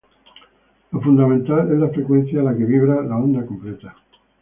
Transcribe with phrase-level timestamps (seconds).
[0.93, 3.95] La fundamental es la frecuencia a la que vibra la onda completa.